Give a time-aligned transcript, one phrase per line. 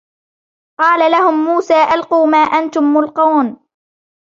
[0.79, 3.67] قَالَ لَهُمْ مُوسَى أَلْقُوا مَا أَنْتُمْ مُلْقُونَ